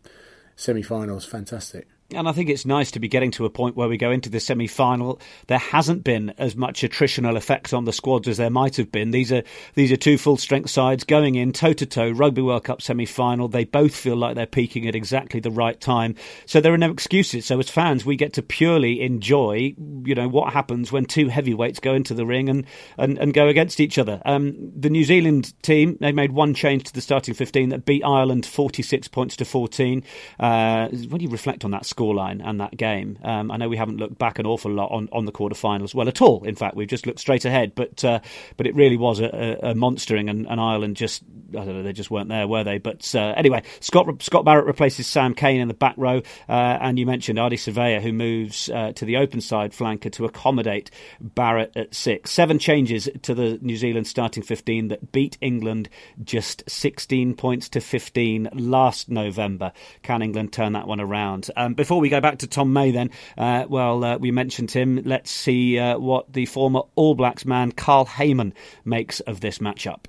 [0.55, 1.87] semi-final is fantastic.
[2.15, 4.29] And I think it's nice to be getting to a point where we go into
[4.29, 5.19] the semi final.
[5.47, 9.11] There hasn't been as much attritional effect on the squads as there might have been.
[9.11, 9.43] These are
[9.75, 13.05] these are two full strength sides going in toe to toe, Rugby World Cup semi
[13.05, 13.47] final.
[13.47, 16.15] They both feel like they're peaking at exactly the right time.
[16.45, 17.45] So there are no excuses.
[17.45, 21.79] So as fans, we get to purely enjoy, you know, what happens when two heavyweights
[21.79, 22.65] go into the ring and,
[22.97, 24.21] and, and go against each other.
[24.25, 28.03] Um, the New Zealand team, they made one change to the starting 15 that beat
[28.03, 30.03] Ireland 46 points to 14.
[30.39, 33.17] Uh, when you reflect on that score, scoreline and that game.
[33.23, 36.07] Um, I know we haven't looked back an awful lot on, on the quarterfinals, well
[36.07, 36.43] at all.
[36.43, 37.73] In fact, we've just looked straight ahead.
[37.75, 38.19] But uh,
[38.57, 39.25] but it really was a,
[39.63, 42.63] a, a monstering, and, and, Ireland just I don't know they just weren't there, were
[42.63, 42.77] they?
[42.77, 46.97] But uh, anyway, Scott Scott Barrett replaces Sam Cane in the back row, uh, and
[46.97, 51.71] you mentioned Ardie Savea who moves uh, to the open side flanker to accommodate Barrett
[51.75, 52.31] at six.
[52.31, 55.89] Seven changes to the New Zealand starting fifteen that beat England
[56.23, 59.71] just sixteen points to fifteen last November.
[60.01, 61.49] Can England turn that one around?
[61.55, 64.71] Um, before before we go back to Tom May, then, uh, well, uh, we mentioned
[64.71, 65.03] him.
[65.05, 70.05] Let's see uh, what the former All Blacks man, Carl Hayman, makes of this matchup.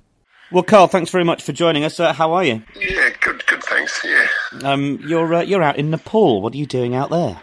[0.51, 1.99] Well, Carl, thanks very much for joining us.
[1.99, 2.63] Uh, how are you?
[2.75, 4.03] Yeah, good, good, thanks.
[4.03, 4.25] Yeah.
[4.63, 6.41] Um, you're uh, you're out in Nepal.
[6.41, 7.39] What are you doing out there?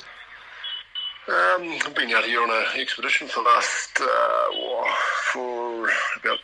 [1.29, 4.93] Um, I've been out here on an expedition for the last uh,
[5.33, 5.89] for
[6.21, 6.39] about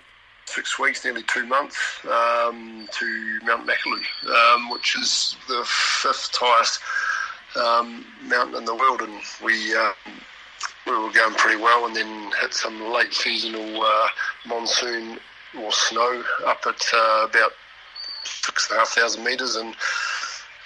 [0.47, 6.81] six weeks, nearly two months, um, to Mount Makalu, um, which is the fifth highest
[7.57, 9.95] um, mountain in the world, and we um,
[10.87, 14.09] we were going pretty well, and then hit some late seasonal uh,
[14.47, 15.19] monsoon
[15.59, 17.53] or snow up at uh, about
[18.25, 19.75] six and a half thousand metres, and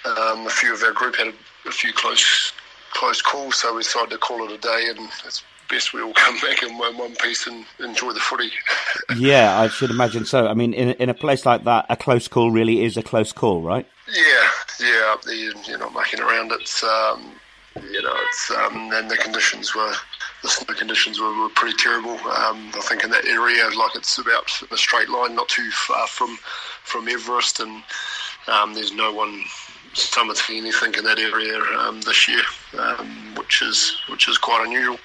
[0.05, 1.33] um, a few of our group had a,
[1.67, 2.53] a, few close
[2.91, 6.13] close calls, so we decided to call it a day, and it's best we all
[6.15, 8.51] come back in one, one piece and enjoy the footy.
[9.17, 10.47] yeah, I should imagine so.
[10.47, 13.31] I mean, in in a place like that, a close call really is a close
[13.31, 13.87] call, right?
[14.13, 16.51] Yeah, yeah, you're not mucking around.
[16.51, 17.31] It's um,
[17.75, 19.93] you know, it's um, and the conditions were
[20.41, 22.11] the snow conditions were, were pretty terrible.
[22.11, 26.07] Um, I think in that area, like it's about a straight line, not too far
[26.07, 26.37] from
[26.83, 27.83] from Everest, and
[28.47, 29.43] um, there's no one
[29.93, 32.43] summiting anything in that area um, this year,
[32.77, 34.97] um, which is which is quite unusual.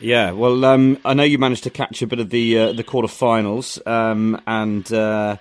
[0.00, 2.82] Yeah, well, um, I know you managed to catch a bit of the uh, the
[2.82, 5.36] quarterfinals, um, and uh,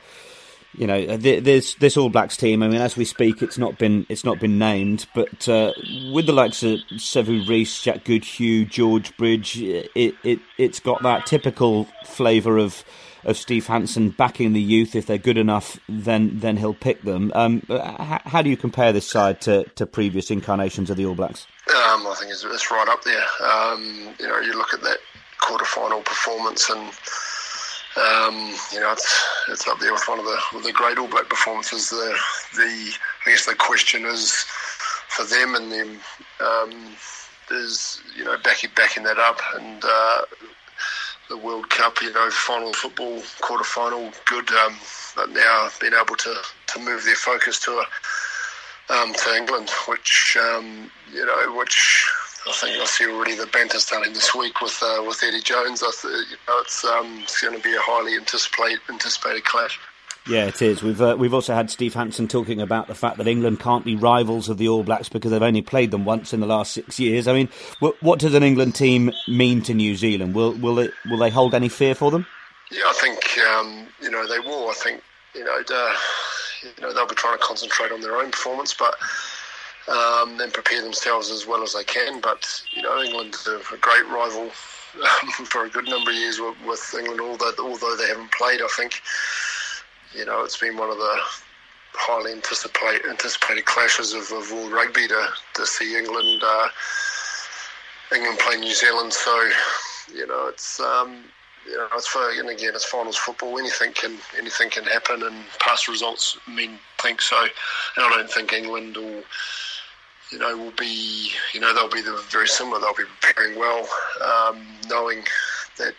[0.73, 2.63] you know, this this All Blacks team.
[2.63, 5.73] I mean, as we speak, it's not been it's not been named, but uh,
[6.13, 11.25] with the likes of Sevu Reece, Jack Goodhue, George Bridge, it it it's got that
[11.25, 12.83] typical flavour of
[13.23, 14.95] of Steve Hansen backing the youth.
[14.95, 17.31] If they're good enough, then then he'll pick them.
[17.35, 21.15] Um, how, how, do you compare this side to, to previous incarnations of the All
[21.15, 21.47] Blacks?
[21.69, 23.23] Um, I think it's, it's, right up there.
[23.43, 24.97] Um, you know, you look at that
[25.39, 26.91] quarter final performance and
[27.97, 31.07] um, you know, it's it's up there with one of the with the great All
[31.07, 31.89] Black performances.
[31.89, 32.17] The
[32.55, 32.91] the
[33.25, 34.45] I guess the question is
[35.09, 35.99] for them and them.
[36.39, 36.95] Um,
[37.51, 39.83] is you know backing backing that up and.
[39.83, 40.21] Uh,
[41.29, 44.51] the World Cup, you know, final football, quarter final, good.
[44.51, 44.75] Um,
[45.15, 46.35] but now being able to,
[46.67, 52.11] to move their focus to a, um, to England, which um, you know, which
[52.47, 55.83] I think I see already the banter starting this week with uh, with Eddie Jones.
[55.83, 59.79] I th- you know, it's um, it's going to be a highly anticipated anticipated clash.
[60.27, 60.83] Yeah, it is.
[60.83, 63.95] We've uh, we've also had Steve Hansen talking about the fact that England can't be
[63.95, 66.99] rivals of the All Blacks because they've only played them once in the last six
[66.99, 67.27] years.
[67.27, 67.49] I mean,
[67.79, 70.35] what, what does an England team mean to New Zealand?
[70.35, 72.27] Will will it will they hold any fear for them?
[72.71, 74.69] Yeah, I think um, you know they will.
[74.69, 75.01] I think
[75.33, 75.95] you know uh,
[76.61, 78.95] you know they'll be trying to concentrate on their own performance, but
[79.87, 82.21] um, then prepare themselves as well as they can.
[82.21, 86.39] But you know, England are a great rival um, for a good number of years
[86.39, 88.61] with, with England, although although they haven't played.
[88.61, 89.01] I think
[90.13, 91.17] you know, it's been one of the
[91.93, 96.67] highly anticipated, anticipated clashes of, of world rugby to, to see England uh,
[98.13, 99.13] England play New Zealand.
[99.13, 99.49] So,
[100.13, 101.23] you know, it's um,
[101.65, 103.59] you know, it's for, and again, it's finals football.
[103.59, 107.23] Anything can anything can happen, and past results mean things.
[107.25, 109.23] So, and I don't think England will,
[110.31, 112.79] you know, will be, you know, they'll be very similar.
[112.79, 113.87] They'll be preparing well,
[114.21, 115.23] um, knowing
[115.77, 115.93] that.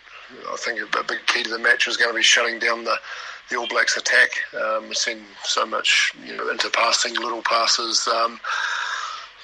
[0.51, 2.97] I think a big key to the match is going to be shutting down the
[3.49, 4.29] the All Blacks attack.
[4.59, 8.39] Um, we've seen so much, you know, interpassing, little passes, um,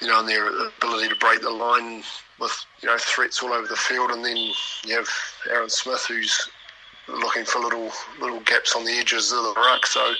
[0.00, 2.02] you know, and their ability to break the line
[2.40, 4.10] with, you know, threats all over the field.
[4.10, 5.08] And then you have
[5.48, 6.50] Aaron Smith, who's
[7.08, 9.86] looking for little little gaps on the edges of the ruck.
[9.86, 10.14] So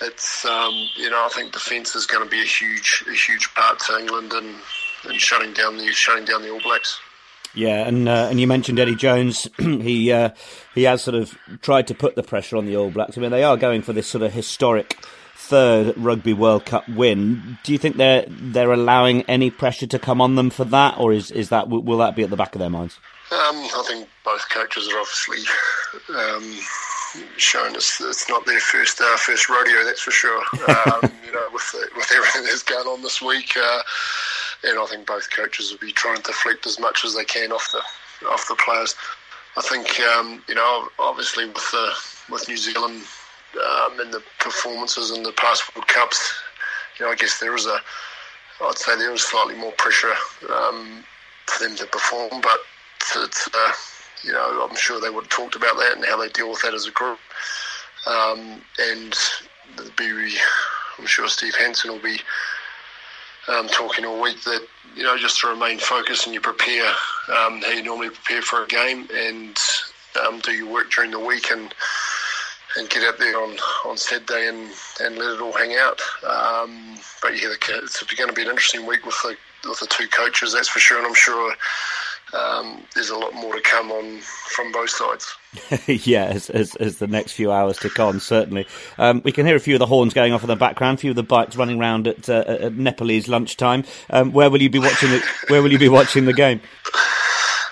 [0.00, 3.52] it's, um, you know, I think defence is going to be a huge a huge
[3.54, 4.56] part to England and,
[5.04, 6.98] and shutting down the shutting down the All Blacks.
[7.54, 9.48] Yeah, and uh, and you mentioned Eddie Jones.
[9.58, 10.30] he uh,
[10.74, 13.16] he has sort of tried to put the pressure on the All Blacks.
[13.16, 14.98] I mean, they are going for this sort of historic
[15.34, 17.58] third Rugby World Cup win.
[17.64, 21.12] Do you think they're they're allowing any pressure to come on them for that, or
[21.12, 22.98] is is that will that be at the back of their minds?
[23.30, 25.38] Um, I think both coaches are obviously
[26.14, 26.58] um,
[27.36, 30.42] shown us it's not their first uh, first rodeo, that's for sure.
[30.86, 33.56] Um, you know, with the, with everything that's going on this week.
[33.56, 33.82] Uh,
[34.64, 37.52] and I think both coaches will be trying to deflect as much as they can
[37.52, 38.94] off the off the players.
[39.56, 41.92] I think um, you know, obviously with the
[42.30, 43.02] with New Zealand
[43.56, 46.34] um, and the performances in the past World Cups,
[46.98, 47.78] you know, I guess there is a,
[48.62, 50.14] I'd say there is slightly more pressure
[50.50, 51.04] um,
[51.46, 52.58] for them to perform, but
[53.16, 53.72] it's, uh,
[54.26, 56.60] you know, I'm sure they would have talked about that and how they deal with
[56.62, 57.18] that as a group.
[58.06, 59.14] Um, and
[59.96, 60.36] be,
[60.98, 62.18] I'm sure Steve Hansen will be
[63.48, 66.88] um, talking all week that you know just to remain focused and you prepare
[67.28, 69.58] um, how you normally prepare for a game and
[70.24, 71.72] um, do your work during the week and
[72.76, 76.00] and get out there on, on Saturday and, and let it all hang out.
[76.24, 79.36] Um, but yeah, it's going to be an interesting week with the
[79.68, 80.98] with the two coaches, that's for sure.
[80.98, 81.54] And I'm sure
[82.32, 85.32] um, there's a lot more to come on from both sides.
[86.06, 88.66] yeah, as, as, as, the next few hours tick on, certainly.
[88.98, 91.00] Um, we can hear a few of the horns going off in the background, a
[91.00, 93.84] few of the bikes running around at, uh, at Nepalese lunchtime.
[94.10, 95.10] Um, where will you be watching?
[95.10, 96.60] The, where will you be watching the game?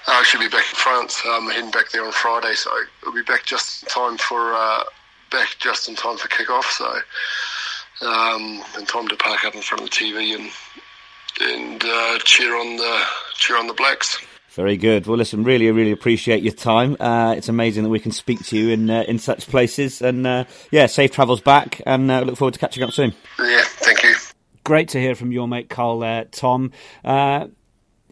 [0.06, 1.20] I should be back in France.
[1.26, 2.70] I'm heading back there on Friday, so
[3.04, 4.84] I'll be back just in time for uh,
[5.32, 6.66] back just in time for kick-off.
[6.66, 10.50] So, um, in time to park up in front of the TV and
[11.40, 13.02] and uh, cheer on the
[13.34, 14.18] cheer on the Blacks.
[14.54, 15.08] Very good.
[15.08, 16.96] Well, listen, really, really appreciate your time.
[17.00, 20.00] Uh, it's amazing that we can speak to you in uh, in such places.
[20.00, 23.14] And uh, yeah, safe travels back, and uh, look forward to catching up soon.
[23.40, 24.14] Yeah, thank you.
[24.62, 26.70] Great to hear from your mate Carl there, Tom.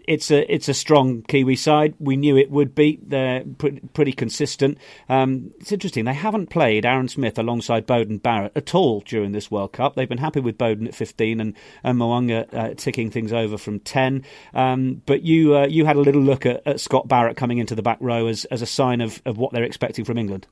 [0.08, 1.94] It's a it's a strong Kiwi side.
[1.98, 2.98] We knew it would be.
[3.02, 4.78] They're pretty, pretty consistent.
[5.08, 6.04] Um, it's interesting.
[6.04, 9.94] They haven't played Aaron Smith alongside Beauden Barrett at all during this World Cup.
[9.94, 14.24] They've been happy with Bowden at 15 and, and uh, ticking things over from 10.
[14.54, 17.74] Um, but you uh, you had a little look at, at, Scott Barrett coming into
[17.74, 20.46] the back row as, as a sign of, of what they're expecting from England.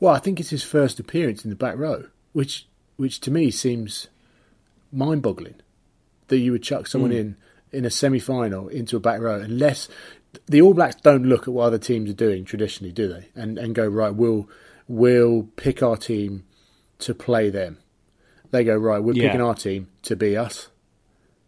[0.00, 3.50] Well, I think it's his first appearance in the back row, which which to me
[3.50, 4.08] seems
[4.92, 5.56] mind-boggling
[6.28, 7.18] that you would chuck someone mm.
[7.18, 7.36] in
[7.74, 9.88] in a semi final into a back row unless
[10.46, 13.28] the All Blacks don't look at what other teams are doing traditionally, do they?
[13.34, 14.48] And and go right, we'll
[14.88, 16.44] we'll pick our team
[17.00, 17.78] to play them.
[18.50, 19.28] They go right, we're yeah.
[19.28, 20.68] picking our team to be us,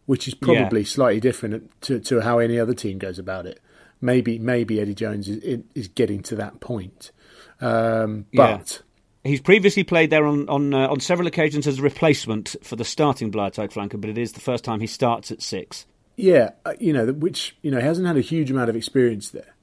[0.07, 0.87] which is probably yeah.
[0.87, 3.61] slightly different to, to how any other team goes about it.
[4.01, 7.12] Maybe maybe Eddie Jones is is getting to that point,
[7.61, 8.71] um, but.
[8.73, 8.83] Yeah.
[9.25, 12.85] He's previously played there on on, uh, on several occasions as a replacement for the
[12.85, 15.85] starting side flanker, but it is the first time he starts at six.
[16.16, 19.31] Yeah, uh, you know, which you know he hasn't had a huge amount of experience
[19.31, 19.55] there.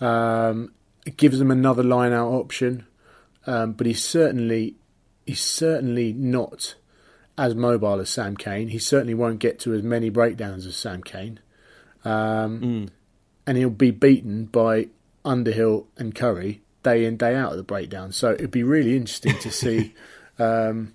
[0.00, 0.72] Um,
[1.06, 2.86] it gives them another line out option,
[3.46, 4.74] um, but he's certainly
[5.24, 6.74] he's certainly not
[7.38, 8.68] as mobile as Sam Cane.
[8.68, 11.38] He certainly won't get to as many breakdowns as Sam Cane,
[12.04, 12.88] um, mm.
[13.46, 14.88] and he'll be beaten by
[15.24, 18.12] Underhill and Curry day in day out at the breakdown.
[18.12, 19.94] So it'd be really interesting to see
[20.38, 20.94] um,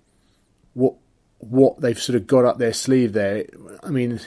[0.73, 0.95] what
[1.39, 3.45] what they've sort of got up their sleeve there.
[3.83, 4.19] I mean,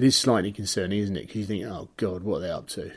[0.00, 1.26] it is slightly concerning, isn't it?
[1.26, 2.90] Because you think, oh God, what are they up to?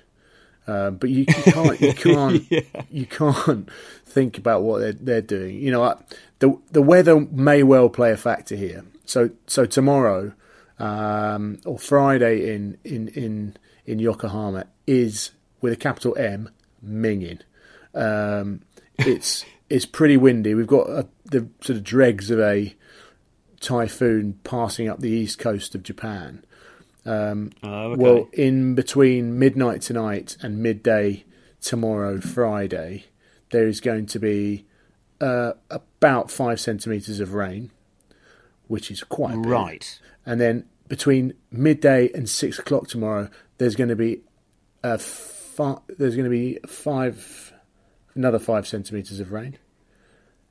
[0.66, 2.62] Um, but you, you, can't, you can't, yeah.
[2.90, 3.70] you can't
[4.06, 5.58] think about what they're they're doing.
[5.58, 6.02] You know,
[6.40, 8.86] the the weather may well play a factor here.
[9.04, 10.32] So so tomorrow
[10.80, 16.52] um, or Friday in in in in Yokohama is with a capital M
[16.86, 17.42] minging.
[17.94, 18.62] Um,
[18.98, 20.54] it's it's pretty windy.
[20.54, 22.74] We've got a, the sort of dregs of a
[23.60, 26.46] typhoon passing up the east coast of Japan.
[27.06, 28.02] Um, oh, okay.
[28.02, 31.26] Well, in between midnight tonight and midday
[31.62, 33.06] tomorrow, Friday,
[33.52, 34.66] there is going to be
[35.20, 37.72] uh, about five centimetres of rain,
[38.68, 39.46] which is quite big.
[39.46, 40.00] right.
[40.26, 44.22] And then between midday and six o'clock tomorrow, there's going to be
[44.84, 47.54] a fi- there's going to be five
[48.16, 49.58] another five centimetres of rain.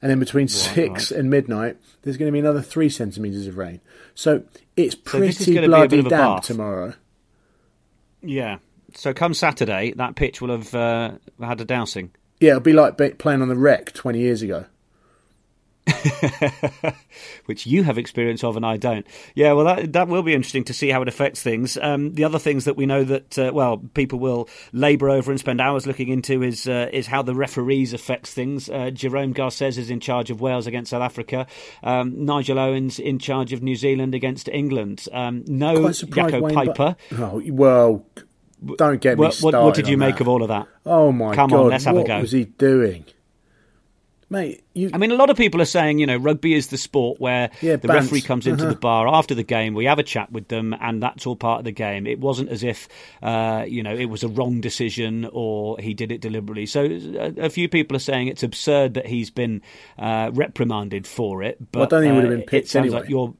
[0.02, 1.20] And then between right, six right.
[1.20, 3.80] and midnight, there's going to be another three centimetres of rain.
[4.14, 4.42] So
[4.76, 6.94] it's pretty so bloody damp tomorrow.
[8.20, 8.58] Yeah.
[8.94, 12.10] So come Saturday, that pitch will have uh, had a dousing.
[12.40, 14.66] Yeah, it'll be like playing on the Rec 20 years ago.
[17.46, 19.06] which you have experience of and I don't.
[19.34, 21.76] Yeah, well, that that will be interesting to see how it affects things.
[21.76, 25.40] Um, the other things that we know that uh, well people will labour over and
[25.40, 28.68] spend hours looking into is uh, is how the referees affects things.
[28.68, 31.46] Uh, Jerome Garces is in charge of Wales against South Africa.
[31.82, 35.06] Um, Nigel Owens in charge of New Zealand against England.
[35.12, 36.96] Um, no Jaco Wayne, Peyper.
[37.10, 38.06] But, oh, well.
[38.76, 39.56] Don't get me what, started.
[39.56, 40.20] What, what did you make that.
[40.20, 40.68] of all of that?
[40.86, 41.60] Oh my Come god!
[41.60, 42.20] On, let's have what a go.
[42.20, 43.04] was he doing?
[44.32, 44.90] Mate, you...
[44.94, 47.50] I mean, a lot of people are saying, you know, rugby is the sport where
[47.60, 48.72] yeah, the referee comes into uh-huh.
[48.72, 51.58] the bar after the game, we have a chat with them, and that's all part
[51.58, 52.06] of the game.
[52.06, 52.88] It wasn't as if,
[53.22, 56.64] uh, you know, it was a wrong decision or he did it deliberately.
[56.64, 59.60] So a, a few people are saying it's absurd that he's been
[59.98, 61.58] uh, reprimanded for it.
[61.70, 63.00] But well, I don't think he would have been uh, picked anyway.
[63.00, 63.34] Like you're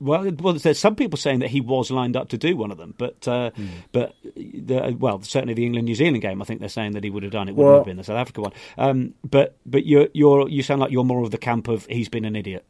[0.00, 2.78] well, well, there's some people saying that he was lined up to do one of
[2.78, 3.68] them, but uh, mm.
[3.92, 7.10] but the, well, certainly the England New Zealand game, I think they're saying that he
[7.10, 7.48] would have done.
[7.48, 8.52] It wouldn't well, have been the South Africa one.
[8.78, 12.08] Um, but but you're you're you sound like you're more of the camp of he's
[12.08, 12.64] been an idiot.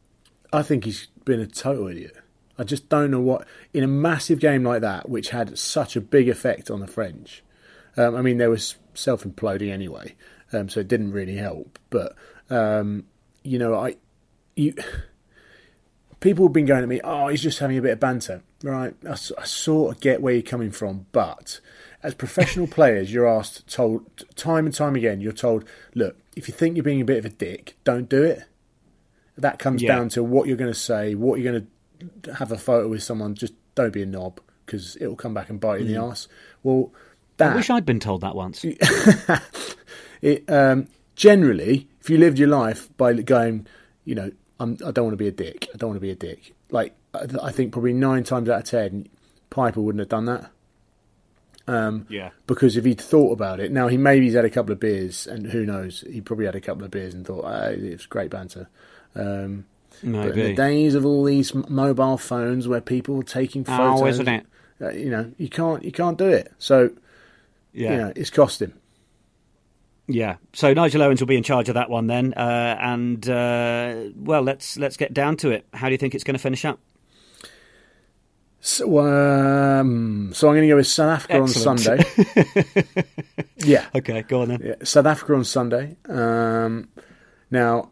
[0.51, 2.17] I think he's been a total idiot.
[2.57, 6.01] I just don't know what in a massive game like that, which had such a
[6.01, 7.43] big effect on the French.
[7.97, 10.15] Um, I mean, they was self imploding anyway,
[10.51, 11.79] um, so it didn't really help.
[11.89, 12.15] But
[12.49, 13.05] um,
[13.43, 13.95] you know, I
[14.55, 14.75] you
[16.21, 18.41] people have been going at me, oh, he's just having a bit of banter.
[18.63, 21.59] Right, I, I sort of get where you're coming from, but
[22.01, 26.53] as professional players, you're asked, told time and time again, you're told, look, if you
[26.53, 28.43] think you're being a bit of a dick, don't do it.
[29.37, 29.95] That comes yeah.
[29.95, 31.67] down to what you're going to say, what you're going
[32.23, 33.35] to have a photo with someone.
[33.35, 35.87] Just don't be a knob because it'll come back and bite you mm.
[35.87, 36.11] in the mm.
[36.11, 36.27] ass.
[36.63, 36.91] Well,
[37.37, 38.63] that, I wish I'd been told that once.
[40.21, 43.65] it, um, generally, if you lived your life by going,
[44.05, 45.69] you know, I'm, I do not want to be a dick.
[45.73, 46.53] I don't want to be a dick.
[46.69, 49.09] Like I think probably nine times out of ten,
[49.49, 50.51] Peyper wouldn't have done that.
[51.67, 52.31] Um, yeah.
[52.47, 55.27] Because if he'd thought about it, now he maybe he's had a couple of beers,
[55.27, 58.05] and who knows, he probably had a couple of beers and thought, oh, it was
[58.05, 58.69] great banter.
[59.15, 59.65] Um.
[60.03, 64.01] But in the days of all these mobile phones where people are taking oh, photos,
[64.01, 64.45] oh, isn't it?
[64.81, 66.51] Uh, you know, you can't you can't do it.
[66.57, 66.89] So,
[67.71, 68.73] yeah, you know, it's cost him.
[70.11, 74.09] Yeah, so Nigel Owens will be in charge of that one then, uh, and uh,
[74.15, 75.65] well, let's let's get down to it.
[75.73, 76.79] How do you think it's going to finish up?
[78.63, 81.67] So, um, so I'm going to go with South Africa Excellent.
[81.67, 83.03] on Sunday.
[83.57, 83.87] yeah.
[83.95, 84.61] Okay, go on then.
[84.63, 85.97] Yeah, South Africa on Sunday.
[86.07, 86.87] Um,
[87.49, 87.89] now,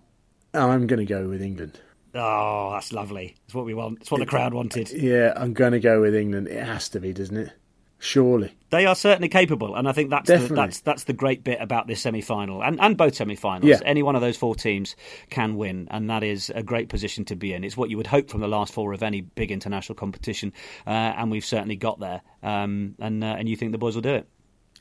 [0.54, 1.80] I'm going to go with England.
[2.14, 3.36] Oh, that's lovely.
[3.46, 4.02] It's what we want.
[4.02, 4.92] It's what the crowd wanted.
[4.92, 6.48] Yeah, I'm going to go with England.
[6.48, 7.52] It has to be, doesn't it?
[8.00, 11.60] Surely they are certainly capable, and I think that's the, that's that's the great bit
[11.60, 13.66] about this semi final and, and both semi finals.
[13.66, 13.80] Yeah.
[13.84, 14.96] Any one of those four teams
[15.30, 17.64] can win, and that is a great position to be in.
[17.64, 20.54] It's what you would hope from the last four of any big international competition,
[20.86, 22.22] uh, and we've certainly got there.
[22.44, 24.28] Um, and uh, and you think the boys will do it?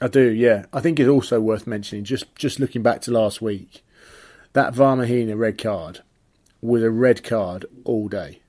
[0.00, 0.66] I do, yeah.
[0.72, 3.84] I think it's also worth mentioning just just looking back to last week,
[4.52, 6.02] that Vahaamahina red card
[6.60, 8.42] was a red card all day,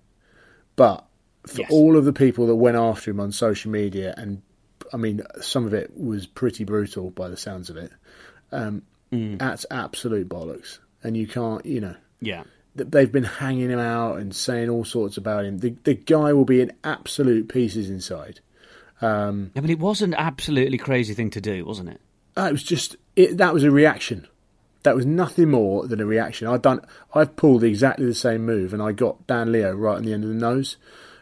[0.76, 1.06] but
[1.48, 1.72] for yes.
[1.72, 4.42] all of the people that went after him on social media and
[4.94, 7.92] I mean, some of it was pretty brutal by the sounds of it.
[8.52, 9.38] Um, mm.
[9.38, 11.96] That's absolute bollocks, and you can't, you know.
[12.22, 12.44] Yeah.
[12.76, 15.58] They've been hanging him out and saying all sorts about him.
[15.58, 18.40] The the guy will be in absolute pieces inside.
[19.02, 22.02] Um, I mean, it was an absolutely crazy thing to do, wasn't it?
[22.38, 24.28] Uh, it was just it, that was a reaction.
[24.84, 26.48] That was nothing more than a reaction.
[26.48, 26.82] I've done.
[27.14, 30.24] I've pulled exactly the same move, and I got Dan Leo right on the end
[30.24, 30.78] of the nose.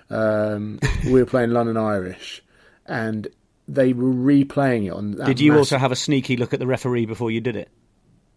[0.10, 2.44] Um, we were playing London Irish,
[2.86, 3.28] and
[3.68, 5.18] they were replaying it on.
[5.26, 5.60] Did you massive...
[5.60, 7.70] also have a sneaky look at the referee before you did it?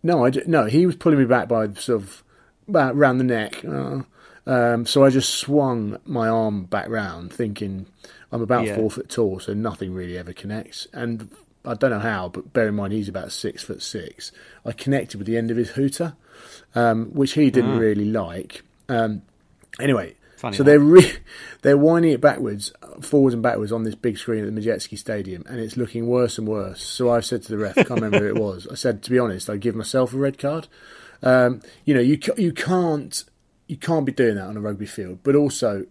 [0.03, 0.65] No, I did, no.
[0.65, 2.25] He was pulling me back by sort of
[2.69, 3.65] about around the neck.
[3.65, 4.03] Uh,
[4.47, 7.87] um, so I just swung my arm back round, thinking
[8.33, 8.77] I'm about yeah.
[8.77, 10.87] four foot tall, so nothing really ever connects.
[10.93, 11.31] And
[11.65, 14.33] I don't know how, but bear in mind he's about six foot six.
[14.65, 16.15] I connected with the end of his hooter,
[16.75, 17.81] um, which he didn't mm.
[17.81, 18.63] really like.
[18.89, 19.23] Um,
[19.79, 21.19] anyway, Funny so they're re-
[21.63, 22.73] they're winding it backwards,
[23.03, 26.39] forwards and backwards on this big screen at the Madejski Stadium, and it's looking worse
[26.39, 26.83] and worse.
[26.83, 28.67] So I've said to the ref, I can't remember who it was.
[28.71, 30.67] I said, to be honest, I give myself a red card.
[31.23, 33.23] Um, you know, you you can't
[33.67, 35.87] you can't be doing that on a rugby field, but also.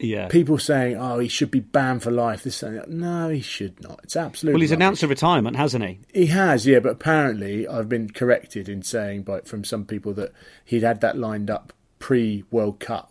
[0.00, 0.28] Yeah.
[0.28, 2.88] People saying, "Oh, he should be banned for life." This, and that.
[2.88, 3.98] no, he should not.
[4.04, 4.54] It's absolutely.
[4.54, 4.84] Well, he's rubbish.
[4.84, 5.98] announced a retirement, hasn't he?
[6.14, 6.78] He has, yeah.
[6.78, 10.30] But apparently, I've been corrected in saying by from some people that
[10.64, 13.07] he'd had that lined up pre World Cup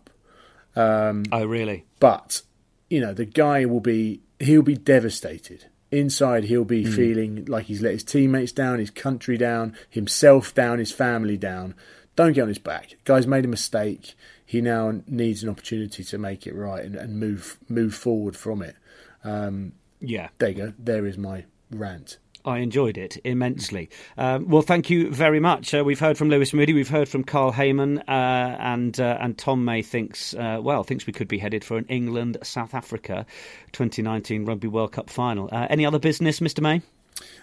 [0.78, 1.86] um, oh, really?
[2.00, 2.42] But
[2.90, 5.66] you know, the guy will be he'll be devastated.
[5.90, 6.94] Inside, he'll be mm.
[6.94, 11.76] feeling like he's let his teammates down, his country down, himself down, his family down.
[12.18, 12.98] Don't get on his back.
[13.06, 14.16] Guy's made a mistake.
[14.46, 18.62] He now needs an opportunity to make it right and, and move move forward from
[18.62, 18.76] it.
[19.24, 20.74] Um, yeah, there you go.
[20.78, 22.18] There is my rant.
[22.48, 23.90] I enjoyed it immensely.
[24.18, 25.74] Um, well, thank you very much.
[25.74, 29.38] Uh, we've heard from Lewis Moody, we've heard from Carl Hayman, uh, and uh, and
[29.38, 33.26] Tom May thinks uh, well thinks we could be headed for an England South Africa
[33.74, 35.50] 2019 Rugby World Cup final.
[35.52, 36.82] Uh, any other business, Mr May?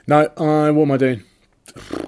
[0.07, 0.23] No.
[0.73, 1.23] what am I doing?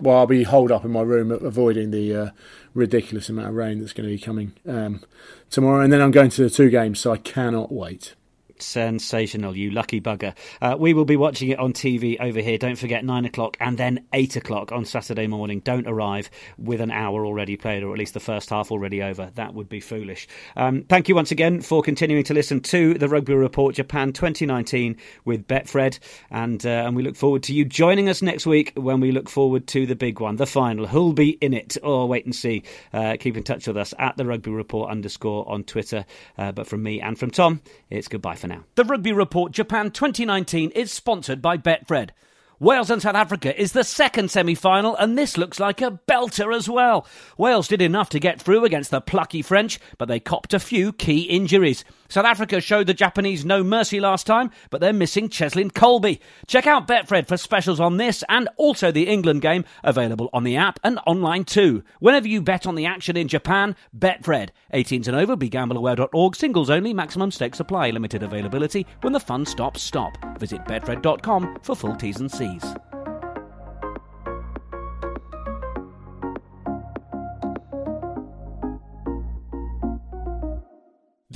[0.01, 2.31] Well, I'll be holed up in my room, avoiding the uh,
[2.75, 5.03] ridiculous amount of rain that's going to be coming um,
[5.51, 8.15] tomorrow, and then I'm going to the two games, so I cannot wait.
[8.63, 10.35] Sensational, you lucky bugger.
[10.61, 12.59] Uh, we will be watching it on TV over here.
[12.59, 15.61] Don't forget, 9 o'clock and then 8 o'clock on Saturday morning.
[15.61, 19.31] Don't arrive with an hour already played, or at least the first half already over.
[19.35, 20.27] That would be foolish.
[20.57, 24.97] Um, thank you once again for continuing to listen to the Rugby Report Japan 2019
[25.25, 25.99] with Betfred.
[26.31, 29.29] And, uh, and we look forward to you joining us next week when we look
[29.29, 30.87] forward to the big one, the final.
[30.87, 31.77] Who'll be in it?
[31.83, 32.63] Oh, wait and see.
[32.93, 36.05] Uh, keep in touch with us at the Rugby Report underscore on Twitter.
[36.39, 38.65] Uh, but from me and from Tom, it's goodbye for for now.
[38.75, 42.11] The Rugby Report Japan 2019 is sponsored by Betfred.
[42.59, 46.57] Wales and South Africa is the second semi final, and this looks like a belter
[46.57, 47.07] as well.
[47.37, 50.93] Wales did enough to get through against the plucky French, but they copped a few
[50.93, 51.85] key injuries.
[52.09, 56.21] South Africa showed the Japanese no mercy last time, but they're missing Cheslin Kolbe.
[56.47, 60.57] Check out Betfred for specials on this and also the England game, available on the
[60.57, 61.83] app and online too.
[62.01, 64.51] Whenever you bet on the action in Japan, Betfred.
[64.73, 68.87] 18s and over, begambleaware.org, singles only, maximum stakes apply, limited availability.
[69.01, 70.17] When the fun stops, stop.
[70.39, 72.75] Visit betfred.com for full T's and C's.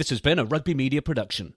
[0.00, 1.52] This has been a Rugby Media production.